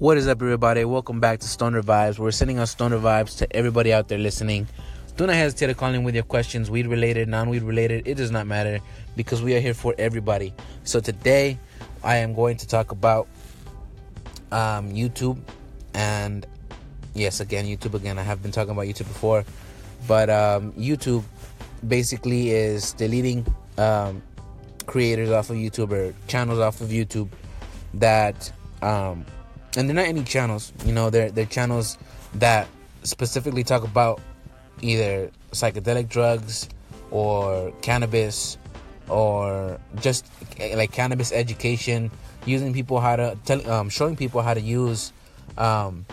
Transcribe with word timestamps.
What 0.00 0.16
is 0.16 0.28
up, 0.28 0.40
everybody? 0.40 0.84
Welcome 0.84 1.18
back 1.18 1.40
to 1.40 1.48
Stoner 1.48 1.82
Vibes. 1.82 2.20
We're 2.20 2.30
sending 2.30 2.60
out 2.60 2.68
Stoner 2.68 3.00
Vibes 3.00 3.36
to 3.38 3.52
everybody 3.56 3.92
out 3.92 4.06
there 4.06 4.16
listening. 4.16 4.68
Do 5.16 5.26
not 5.26 5.34
hesitate 5.34 5.66
to 5.66 5.74
call 5.74 5.92
in 5.92 6.04
with 6.04 6.14
your 6.14 6.22
questions, 6.22 6.70
weed 6.70 6.86
related, 6.86 7.26
non 7.26 7.48
weed 7.48 7.64
related. 7.64 8.06
It 8.06 8.14
does 8.14 8.30
not 8.30 8.46
matter 8.46 8.78
because 9.16 9.42
we 9.42 9.56
are 9.56 9.60
here 9.60 9.74
for 9.74 9.96
everybody. 9.98 10.54
So 10.84 11.00
today, 11.00 11.58
I 12.04 12.18
am 12.18 12.32
going 12.32 12.58
to 12.58 12.68
talk 12.68 12.92
about 12.92 13.26
um, 14.52 14.92
YouTube 14.92 15.40
and 15.94 16.46
yes, 17.14 17.40
again, 17.40 17.66
YouTube 17.66 17.94
again. 17.94 18.20
I 18.20 18.22
have 18.22 18.40
been 18.40 18.52
talking 18.52 18.70
about 18.70 18.86
YouTube 18.86 19.08
before, 19.08 19.44
but 20.06 20.30
um, 20.30 20.70
YouTube 20.74 21.24
basically 21.88 22.50
is 22.50 22.92
deleting 22.92 23.44
um, 23.78 24.22
creators 24.86 25.32
off 25.32 25.50
of 25.50 25.56
YouTube 25.56 25.90
or 25.90 26.14
channels 26.28 26.60
off 26.60 26.80
of 26.80 26.90
YouTube 26.90 27.30
that 27.94 28.52
um, 28.80 29.26
and 29.78 29.88
they're 29.88 29.94
not 29.94 30.06
any 30.06 30.24
channels. 30.24 30.72
You 30.84 30.92
know, 30.92 31.08
they're 31.08 31.30
they're 31.30 31.46
channels 31.46 31.98
that 32.34 32.66
specifically 33.04 33.62
talk 33.62 33.84
about 33.84 34.20
either 34.82 35.30
psychedelic 35.52 36.08
drugs 36.08 36.68
or 37.12 37.72
cannabis 37.80 38.58
or 39.08 39.78
just 40.00 40.26
like 40.74 40.90
cannabis 40.90 41.32
education, 41.32 42.10
using 42.44 42.74
people 42.74 43.00
how 43.00 43.16
to 43.16 43.38
tell, 43.44 43.70
um, 43.70 43.88
showing 43.88 44.16
people 44.16 44.42
how 44.42 44.52
to 44.52 44.60
use 44.60 45.12
um, 45.56 46.04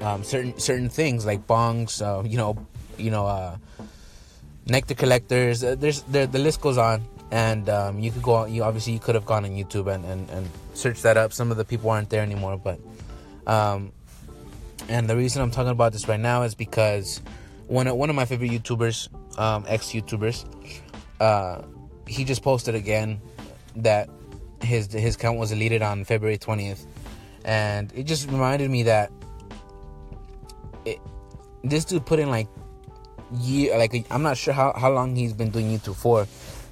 um, 0.00 0.24
certain 0.24 0.58
certain 0.58 0.88
things 0.88 1.24
like 1.24 1.46
bongs, 1.46 2.02
uh, 2.02 2.26
you 2.26 2.36
know, 2.36 2.58
you 2.98 3.10
know, 3.10 3.26
uh, 3.26 3.56
nectar 4.66 4.94
collectors. 4.94 5.62
Uh, 5.62 5.76
there's 5.78 6.02
there, 6.02 6.26
the 6.26 6.40
list 6.40 6.60
goes 6.60 6.76
on, 6.76 7.02
and 7.30 7.68
um, 7.68 7.98
you 7.98 8.10
could 8.10 8.22
go. 8.22 8.36
on 8.36 8.52
You 8.52 8.64
obviously 8.64 8.92
you 8.92 8.98
could 8.98 9.14
have 9.14 9.26
gone 9.26 9.44
on 9.44 9.50
YouTube 9.50 9.92
and, 9.92 10.04
and 10.04 10.28
and 10.30 10.48
search 10.74 11.02
that 11.02 11.16
up. 11.16 11.32
Some 11.32 11.50
of 11.50 11.56
the 11.56 11.64
people 11.64 11.90
aren't 11.90 12.10
there 12.10 12.22
anymore, 12.22 12.58
but 12.58 12.80
um, 13.46 13.92
and 14.88 15.08
the 15.08 15.16
reason 15.16 15.42
I'm 15.42 15.50
talking 15.50 15.70
about 15.70 15.92
this 15.92 16.08
right 16.08 16.20
now 16.20 16.42
is 16.42 16.54
because 16.54 17.20
one 17.66 17.86
of 17.86 17.96
one 17.96 18.10
of 18.10 18.16
my 18.16 18.24
favorite 18.24 18.50
YouTubers, 18.50 19.08
um, 19.38 19.64
ex 19.68 19.88
YouTubers, 19.88 20.44
uh, 21.20 21.62
he 22.06 22.24
just 22.24 22.42
posted 22.42 22.74
again 22.74 23.20
that 23.76 24.08
his 24.62 24.92
his 24.92 25.16
account 25.16 25.38
was 25.38 25.50
deleted 25.50 25.82
on 25.82 26.04
February 26.04 26.38
20th, 26.38 26.86
and 27.44 27.92
it 27.94 28.04
just 28.04 28.30
reminded 28.30 28.70
me 28.70 28.84
that 28.84 29.12
it, 30.84 30.98
this 31.62 31.84
dude 31.84 32.06
put 32.06 32.18
in 32.18 32.30
like 32.30 32.48
year 33.40 33.76
like 33.76 34.06
I'm 34.10 34.22
not 34.22 34.36
sure 34.36 34.54
how, 34.54 34.72
how 34.74 34.90
long 34.90 35.14
he's 35.14 35.34
been 35.34 35.50
doing 35.50 35.66
YouTube 35.66 35.96
for, 35.96 36.26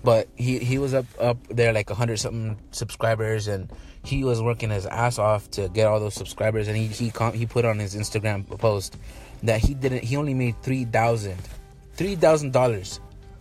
but 0.07 0.29
he 0.37 0.61
he 0.61 0.79
was 0.79 0.95
up 0.95 1.05
up 1.19 1.37
there 1.49 1.73
like 1.73 1.91
a 1.91 1.95
100 1.95 2.17
something 2.17 2.57
subscribers 2.71 3.49
and 3.49 3.69
he 4.05 4.23
was 4.23 4.41
working 4.41 4.71
his 4.71 4.87
ass 4.87 5.19
off 5.19 5.51
to 5.51 5.69
get 5.71 5.89
all 5.89 5.99
those 5.99 6.15
subscribers 6.15 6.69
and 6.69 6.77
he 6.77 6.87
he 6.87 7.13
he 7.35 7.45
put 7.45 7.65
on 7.65 7.77
his 7.81 7.97
Instagram 7.97 8.47
post 8.61 8.97
that 9.43 9.61
he 9.61 9.75
didn't 9.75 10.05
he 10.05 10.17
only 10.17 10.33
made 10.33 10.55
3000 10.63 11.37
3000 11.95 12.53
dollars 12.53 13.01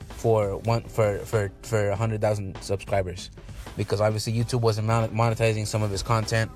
for 0.10 0.58
one 0.58 0.82
for 0.86 1.20
for 1.20 1.52
for 1.62 1.86
a 1.86 1.90
100,000 1.90 2.58
subscribers. 2.62 3.30
Because 3.78 4.02
obviously 4.02 4.34
YouTube 4.34 4.62
wasn't 4.62 4.88
monetizing 4.88 5.68
some 5.68 5.84
of 5.84 5.92
his 5.92 6.02
content 6.02 6.50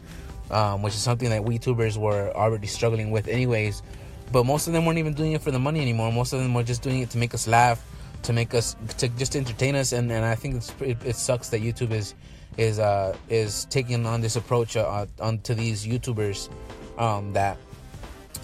um, 0.50 0.82
which 0.82 0.96
is 0.96 1.02
something 1.02 1.30
that 1.30 1.44
we 1.44 1.60
YouTubers 1.60 1.98
were 1.98 2.32
already 2.36 2.66
struggling 2.66 3.12
with 3.12 3.28
anyways. 3.28 3.84
But 4.32 4.48
most 4.48 4.66
of 4.66 4.74
them 4.74 4.88
weren't 4.88 4.98
even 4.98 5.14
doing 5.14 5.34
it 5.34 5.42
for 5.44 5.52
the 5.52 5.60
money 5.60 5.82
anymore. 5.82 6.12
Most 6.12 6.34
of 6.34 6.40
them 6.42 6.56
were 6.56 6.64
just 6.64 6.82
doing 6.82 7.02
it 7.02 7.12
to 7.12 7.20
make 7.20 7.36
us 7.36 7.48
laugh 7.48 7.86
to 8.24 8.34
make 8.34 8.54
us 8.54 8.76
to 8.98 9.08
just 9.10 9.36
entertain 9.36 9.76
us 9.76 9.92
and, 9.92 10.12
and 10.12 10.26
I 10.26 10.36
think 10.36 10.56
it's, 10.56 10.74
it, 10.82 10.98
it 11.06 11.16
sucks 11.16 11.50
that 11.50 11.62
YouTube 11.62 11.92
is 11.92 12.16
is 12.58 12.80
uh 12.80 13.16
is 13.30 13.66
taking 13.66 14.06
on 14.06 14.22
this 14.22 14.36
approach 14.36 14.76
uh, 14.76 15.06
onto 15.22 15.54
these 15.54 15.86
YouTubers 15.86 16.50
um, 16.98 17.34
that 17.34 17.58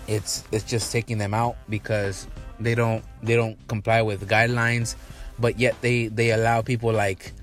it's 0.07 0.43
it's 0.51 0.63
just 0.63 0.91
taking 0.91 1.17
them 1.17 1.33
out 1.33 1.57
because 1.69 2.27
they 2.59 2.75
don't 2.75 3.03
they 3.23 3.35
don't 3.35 3.57
comply 3.67 4.01
with 4.01 4.27
guidelines 4.29 4.95
but 5.39 5.59
yet 5.59 5.75
they 5.81 6.07
they 6.07 6.31
allow 6.31 6.61
people 6.61 6.91
like 6.91 7.33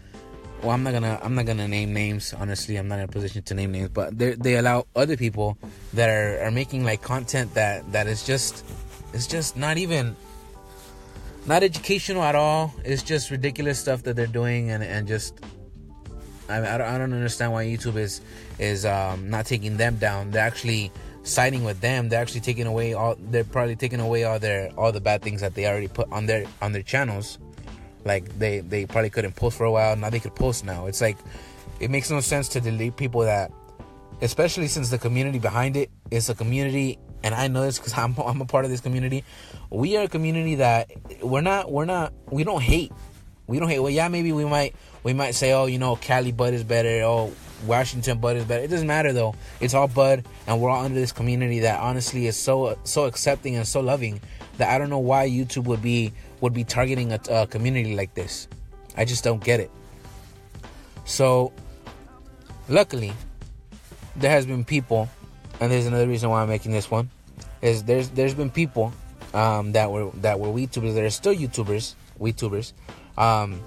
well 0.62 0.70
i'm 0.70 0.82
not 0.82 0.92
gonna 0.92 1.18
i'm 1.22 1.34
not 1.34 1.44
gonna 1.44 1.68
name 1.68 1.92
names 1.92 2.32
honestly 2.34 2.76
i'm 2.76 2.88
not 2.88 2.98
in 2.98 3.04
a 3.04 3.08
position 3.08 3.42
to 3.42 3.54
name 3.54 3.72
names 3.72 3.90
but 3.92 4.16
they 4.16 4.34
they 4.34 4.56
allow 4.56 4.86
other 4.96 5.16
people 5.16 5.58
that 5.92 6.08
are 6.08 6.40
are 6.46 6.50
making 6.50 6.84
like 6.84 7.02
content 7.02 7.52
that 7.54 7.90
that 7.92 8.06
is 8.06 8.24
just 8.24 8.64
it's 9.12 9.26
just 9.26 9.56
not 9.56 9.76
even 9.76 10.16
not 11.46 11.62
educational 11.62 12.22
at 12.22 12.34
all. 12.34 12.74
It's 12.84 13.02
just 13.02 13.30
ridiculous 13.30 13.78
stuff 13.78 14.02
that 14.04 14.16
they're 14.16 14.26
doing, 14.26 14.70
and 14.70 14.82
and 14.82 15.08
just 15.08 15.40
I, 16.48 16.74
I, 16.74 16.78
don't, 16.78 16.88
I 16.88 16.98
don't 16.98 17.12
understand 17.12 17.52
why 17.52 17.64
YouTube 17.64 17.96
is 17.96 18.20
is 18.58 18.84
um, 18.84 19.30
not 19.30 19.46
taking 19.46 19.76
them 19.76 19.96
down. 19.96 20.30
They're 20.30 20.44
actually 20.44 20.92
siding 21.22 21.64
with 21.64 21.80
them. 21.80 22.08
They're 22.08 22.20
actually 22.20 22.40
taking 22.40 22.66
away 22.66 22.94
all. 22.94 23.16
They're 23.18 23.44
probably 23.44 23.76
taking 23.76 24.00
away 24.00 24.24
all 24.24 24.38
their 24.38 24.70
all 24.76 24.92
the 24.92 25.00
bad 25.00 25.22
things 25.22 25.40
that 25.40 25.54
they 25.54 25.66
already 25.66 25.88
put 25.88 26.10
on 26.12 26.26
their 26.26 26.44
on 26.60 26.72
their 26.72 26.82
channels. 26.82 27.38
Like 28.04 28.38
they 28.38 28.60
they 28.60 28.86
probably 28.86 29.10
couldn't 29.10 29.36
post 29.36 29.56
for 29.56 29.64
a 29.64 29.72
while. 29.72 29.96
Now 29.96 30.10
they 30.10 30.20
could 30.20 30.34
post 30.34 30.64
now. 30.64 30.86
It's 30.86 31.00
like 31.00 31.16
it 31.80 31.90
makes 31.90 32.10
no 32.10 32.20
sense 32.20 32.48
to 32.48 32.60
delete 32.60 32.96
people 32.96 33.22
that, 33.22 33.50
especially 34.20 34.68
since 34.68 34.90
the 34.90 34.98
community 34.98 35.38
behind 35.38 35.76
it 35.76 35.90
is 36.10 36.28
a 36.28 36.34
community 36.34 36.98
and 37.22 37.34
I 37.34 37.48
know 37.48 37.62
this 37.62 37.78
because 37.78 37.96
I'm 37.96 38.14
I'm 38.18 38.40
a 38.40 38.46
part 38.46 38.64
of 38.64 38.70
this 38.70 38.80
community. 38.80 39.24
We 39.70 39.96
are 39.96 40.04
a 40.04 40.08
community 40.08 40.56
that 40.56 40.90
we're 41.22 41.40
not 41.40 41.70
we're 41.70 41.84
not 41.84 42.12
we 42.30 42.44
don't 42.44 42.62
hate. 42.62 42.92
We 43.46 43.58
don't 43.58 43.68
hate. 43.68 43.80
Well, 43.80 43.90
yeah, 43.90 44.08
maybe 44.08 44.32
we 44.32 44.44
might 44.44 44.74
we 45.02 45.12
might 45.12 45.32
say, 45.32 45.52
oh, 45.52 45.66
you 45.66 45.78
know, 45.78 45.96
Cali 45.96 46.32
Bud 46.32 46.54
is 46.54 46.64
better. 46.64 47.02
Oh, 47.02 47.32
Washington 47.66 48.18
Bud 48.18 48.36
is 48.36 48.44
better. 48.44 48.62
It 48.62 48.68
doesn't 48.68 48.86
matter 48.86 49.12
though. 49.12 49.34
It's 49.60 49.74
all 49.74 49.88
Bud, 49.88 50.24
and 50.46 50.60
we're 50.60 50.70
all 50.70 50.84
under 50.84 50.98
this 50.98 51.12
community 51.12 51.60
that 51.60 51.80
honestly 51.80 52.26
is 52.26 52.36
so 52.36 52.78
so 52.84 53.04
accepting 53.04 53.56
and 53.56 53.66
so 53.66 53.80
loving 53.80 54.20
that 54.58 54.70
I 54.70 54.78
don't 54.78 54.90
know 54.90 54.98
why 54.98 55.28
YouTube 55.28 55.64
would 55.64 55.82
be 55.82 56.12
would 56.40 56.52
be 56.52 56.64
targeting 56.64 57.12
a, 57.12 57.20
a 57.30 57.46
community 57.46 57.94
like 57.96 58.14
this. 58.14 58.48
I 58.96 59.04
just 59.04 59.24
don't 59.24 59.42
get 59.42 59.60
it. 59.60 59.70
So, 61.04 61.52
luckily, 62.68 63.12
there 64.16 64.30
has 64.30 64.46
been 64.46 64.64
people 64.64 65.08
and 65.62 65.70
there's 65.70 65.86
another 65.86 66.08
reason 66.08 66.28
why 66.28 66.42
I'm 66.42 66.48
making 66.48 66.72
this 66.72 66.90
one 66.90 67.08
is 67.60 67.84
there's 67.84 68.10
there's 68.10 68.34
been 68.34 68.50
people 68.50 68.92
um, 69.32 69.70
that 69.72 69.92
were 69.92 70.10
that 70.16 70.40
were 70.40 70.48
YouTubers 70.48 70.94
that 70.94 71.04
are 71.04 71.10
still 71.10 71.32
YouTubers, 71.32 71.94
YouTubers. 72.20 72.72
Um, 73.16 73.60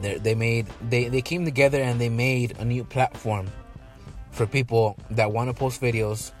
they 0.00 0.34
made 0.34 0.66
they 0.88 1.06
they 1.06 1.22
came 1.22 1.44
together 1.44 1.80
and 1.80 2.00
they 2.00 2.08
made 2.08 2.58
a 2.58 2.64
new 2.64 2.82
platform 2.82 3.48
for 4.32 4.44
people 4.44 4.96
that 5.10 5.30
want 5.30 5.48
to 5.48 5.54
post 5.54 5.80
videos, 5.80 6.32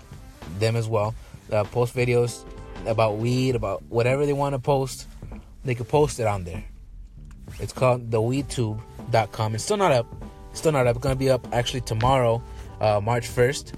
them 0.58 0.74
as 0.74 0.88
well, 0.88 1.14
uh, 1.52 1.62
post 1.62 1.94
videos 1.94 2.44
about 2.84 3.18
weed, 3.18 3.54
about 3.54 3.84
whatever 3.84 4.26
they 4.26 4.32
want 4.32 4.54
to 4.54 4.58
post. 4.58 5.06
They 5.64 5.76
could 5.76 5.88
post 5.88 6.18
it 6.18 6.26
on 6.26 6.42
there. 6.42 6.64
It's 7.60 7.72
called 7.72 8.10
the 8.10 8.18
weedtube.com. 8.18 9.54
It's 9.54 9.62
still 9.62 9.76
not 9.76 9.92
up. 9.92 10.06
It's 10.50 10.58
still 10.58 10.72
not 10.72 10.88
up. 10.88 10.96
It's 10.96 11.02
gonna 11.04 11.14
be 11.14 11.30
up 11.30 11.46
actually 11.52 11.82
tomorrow, 11.82 12.42
uh, 12.80 13.00
March 13.00 13.28
first 13.28 13.74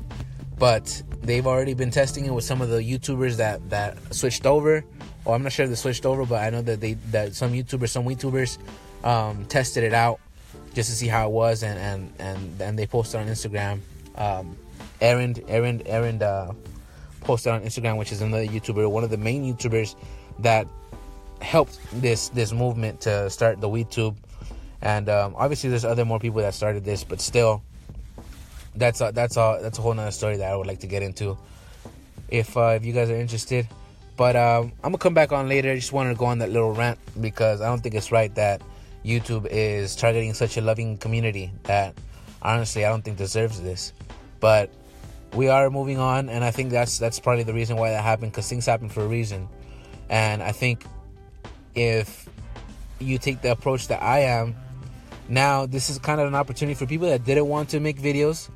but 0.61 1.03
they've 1.23 1.47
already 1.47 1.73
been 1.73 1.91
testing 1.91 2.27
it 2.27 2.35
with 2.35 2.45
some 2.45 2.61
of 2.61 2.69
the 2.69 2.77
YouTubers 2.79 3.39
that 3.39 3.69
that 3.71 3.97
switched 4.15 4.47
over. 4.47 4.85
Or 5.25 5.35
I'm 5.35 5.43
not 5.43 5.53
sure 5.53 5.65
if 5.65 5.71
they 5.71 5.77
switched 5.77 6.07
over, 6.07 6.25
but 6.25 6.45
I 6.45 6.51
know 6.51 6.63
that 6.63 6.81
they 6.81 6.95
that 7.11 7.35
some 7.35 7.53
YouTubers, 7.53 7.89
some 7.89 8.05
YouTubers, 8.05 8.59
um, 9.03 9.47
tested 9.47 9.83
it 9.83 9.95
out 9.95 10.21
just 10.75 10.91
to 10.91 10.97
see 10.97 11.09
how 11.09 11.27
it 11.27 11.33
was, 11.33 11.63
and 11.63 11.79
and 11.79 12.13
and, 12.19 12.61
and 12.61 12.79
they 12.79 12.87
posted 12.87 13.21
on 13.23 13.27
Instagram. 13.27 13.81
Um, 14.17 14.57
Aaron, 15.01 15.35
Aaron, 15.49 15.83
Aaron 15.87 16.23
uh, 16.23 16.53
posted 17.23 17.53
on 17.53 17.63
Instagram, 17.63 17.97
which 17.97 18.13
is 18.13 18.21
another 18.21 18.47
YouTuber, 18.47 18.89
one 18.91 19.03
of 19.03 19.11
the 19.11 19.17
main 19.17 19.43
YouTubers 19.43 19.97
that 20.41 20.67
helped 21.41 21.79
this 22.03 22.29
this 22.29 22.53
movement 22.53 23.01
to 23.03 23.31
start 23.31 23.63
the 23.63 23.69
WeedTube. 23.69 24.15
And 24.83 25.09
um, 25.09 25.35
obviously, 25.39 25.71
there's 25.71 25.87
other 25.87 26.05
more 26.05 26.19
people 26.19 26.43
that 26.43 26.53
started 26.53 26.85
this, 26.85 27.03
but 27.03 27.21
still, 27.23 27.63
that's 28.75 29.01
a, 29.01 29.11
that's 29.13 29.37
a 29.37 29.59
that's 29.63 29.79
a 29.79 29.83
whole 29.83 29.95
nother 29.95 30.11
story 30.11 30.37
that 30.37 30.51
I 30.51 30.57
would 30.57 30.67
like 30.67 30.81
to 30.81 30.87
get 30.87 31.03
into 31.03 31.37
if 32.29 32.57
uh, 32.57 32.77
if 32.77 32.85
you 32.85 32.93
guys 32.93 33.11
are 33.11 33.17
interested. 33.17 33.69
But 34.17 34.37
um, 34.37 34.73
I'm 34.85 34.93
gonna 34.93 34.99
come 34.99 35.15
back 35.15 35.33
on 35.33 35.49
later. 35.49 35.71
I 35.71 35.77
just 35.77 35.93
wanted 35.93 36.11
to 36.11 36.17
go 36.17 36.27
on 36.27 36.39
that 36.39 36.51
little 36.51 36.73
rant 36.73 36.99
because 37.21 37.61
I 37.61 37.67
don't 37.67 37.83
think 37.83 37.95
it's 37.95 38.13
right 38.13 38.35
that 38.35 38.63
YouTube 39.05 39.47
is 39.51 39.97
targeting 39.97 40.35
such 40.35 40.57
a 40.57 40.61
loving 40.61 40.99
community 40.99 41.53
that 41.65 41.95
honestly 42.43 42.85
I 42.85 42.91
don't 42.91 43.03
think 43.03 43.17
deserves 43.17 43.61
this. 43.61 43.93
But 44.41 44.71
we 45.35 45.49
are 45.49 45.71
moving 45.71 45.99
on, 45.99 46.29
and 46.29 46.45
I 46.45 46.51
think 46.51 46.71
that's 46.71 46.99
that's 46.99 47.19
probably 47.19 47.45
the 47.45 47.55
reason 47.55 47.77
why 47.77 47.91
that 47.91 48.03
happened 48.03 48.33
because 48.33 48.49
things 48.49 48.67
happen 48.67 48.89
for 48.89 49.03
a 49.03 49.09
reason. 49.09 49.49
And 50.09 50.43
I 50.43 50.53
think 50.53 50.85
if 51.75 52.29
you 52.99 53.17
take 53.19 53.41
the 53.43 53.53
approach 53.53 53.89
that 53.89 54.03
I 54.03 54.21
am, 54.21 54.57
now 55.29 55.67
this 55.67 55.89
is 55.89 55.99
kind 55.99 56.21
of 56.21 56.27
an 56.27 56.35
opportunity 56.35 56.75
for 56.75 56.87
people 56.87 57.09
that 57.09 57.25
didn't 57.25 57.47
want 57.47 57.69
to 57.71 57.81
make 57.81 58.01
videos 58.01 58.51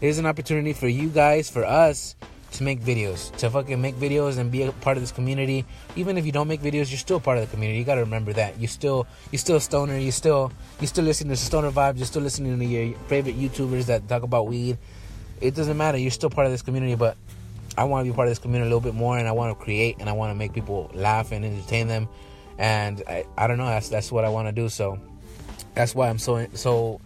Here's 0.00 0.18
an 0.18 0.26
opportunity 0.26 0.72
for 0.72 0.86
you 0.86 1.08
guys, 1.08 1.50
for 1.50 1.64
us, 1.64 2.14
to 2.52 2.62
make 2.62 2.80
videos, 2.80 3.34
to 3.38 3.50
fucking 3.50 3.80
make 3.80 3.96
videos 3.96 4.38
and 4.38 4.50
be 4.50 4.62
a 4.62 4.70
part 4.70 4.96
of 4.96 5.02
this 5.02 5.10
community. 5.10 5.64
Even 5.96 6.16
if 6.16 6.24
you 6.24 6.30
don't 6.30 6.46
make 6.46 6.62
videos, 6.62 6.88
you're 6.88 6.98
still 6.98 7.18
part 7.18 7.36
of 7.38 7.44
the 7.44 7.50
community. 7.50 7.80
You 7.80 7.84
gotta 7.84 8.02
remember 8.02 8.32
that. 8.32 8.60
You 8.60 8.68
still, 8.68 9.08
you 9.32 9.38
still 9.38 9.58
stoner. 9.58 9.98
You 9.98 10.12
still, 10.12 10.52
you 10.80 10.86
still 10.86 11.04
listening 11.04 11.30
to 11.30 11.36
stoner 11.36 11.72
vibes. 11.72 11.96
You're 11.96 12.06
still 12.06 12.22
listening 12.22 12.58
to 12.58 12.64
your 12.64 12.96
favorite 13.08 13.36
YouTubers 13.36 13.86
that 13.86 14.08
talk 14.08 14.22
about 14.22 14.46
weed. 14.46 14.78
it 15.40 15.54
doesn't 15.54 15.76
matter. 15.76 15.98
You're 15.98 16.12
still 16.12 16.30
part 16.30 16.46
of 16.46 16.52
this 16.52 16.62
community, 16.62 16.94
but 16.94 17.16
I 17.76 17.84
want 17.84 18.06
to 18.06 18.12
be 18.12 18.14
part 18.14 18.28
of 18.28 18.30
this 18.30 18.38
community 18.38 18.70
a 18.70 18.74
little 18.74 18.80
bit 18.80 18.94
more, 18.94 19.18
and 19.18 19.28
I 19.28 19.32
want 19.32 19.56
to 19.56 19.64
create 19.64 19.96
and 20.00 20.08
I 20.08 20.12
want 20.12 20.30
to 20.30 20.34
make 20.34 20.52
people 20.52 20.90
laugh 20.94 21.32
and 21.32 21.44
entertain 21.44 21.86
them, 21.86 22.08
and 22.56 23.02
I, 23.08 23.24
I 23.36 23.46
don't 23.46 23.58
know. 23.58 23.66
That's 23.66 23.88
that's 23.88 24.10
what 24.10 24.24
I 24.24 24.28
want 24.28 24.48
to 24.48 24.52
do. 24.52 24.68
So 24.68 24.98
that's 25.74 25.94
why 25.94 26.08
I'm 26.08 26.18
so 26.18 26.46
so 26.54 27.00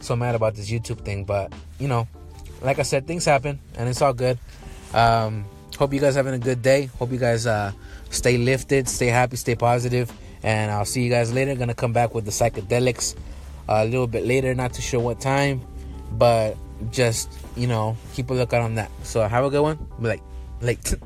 so 0.00 0.14
mad 0.14 0.34
about 0.34 0.54
this 0.54 0.70
YouTube 0.70 1.04
thing. 1.04 1.24
But 1.24 1.52
you 1.80 1.88
know, 1.88 2.06
like 2.64 2.78
I 2.78 2.82
said, 2.82 3.06
things 3.06 3.24
happen, 3.24 3.60
and 3.76 3.88
it's 3.88 4.02
all 4.02 4.14
good. 4.14 4.38
Um, 4.92 5.44
hope 5.78 5.92
you 5.92 6.00
guys 6.00 6.14
having 6.14 6.34
a 6.34 6.38
good 6.38 6.62
day. 6.62 6.86
Hope 6.98 7.12
you 7.12 7.18
guys 7.18 7.46
uh, 7.46 7.72
stay 8.10 8.38
lifted, 8.38 8.88
stay 8.88 9.08
happy, 9.08 9.36
stay 9.36 9.54
positive, 9.54 10.10
and 10.42 10.70
I'll 10.70 10.84
see 10.84 11.02
you 11.02 11.10
guys 11.10 11.32
later. 11.32 11.54
Gonna 11.54 11.74
come 11.74 11.92
back 11.92 12.14
with 12.14 12.24
the 12.24 12.30
psychedelics 12.30 13.16
a 13.68 13.84
little 13.84 14.06
bit 14.06 14.24
later. 14.24 14.54
Not 14.54 14.72
too 14.72 14.82
sure 14.82 15.00
what 15.00 15.20
time, 15.20 15.60
but 16.12 16.56
just 16.90 17.30
you 17.56 17.66
know 17.66 17.96
keep 18.14 18.30
a 18.30 18.34
lookout 18.34 18.62
on 18.62 18.76
that. 18.76 18.90
So 19.02 19.26
have 19.26 19.44
a 19.44 19.50
good 19.50 19.62
one. 19.62 19.86
Like, 20.00 20.22
like. 20.60 20.80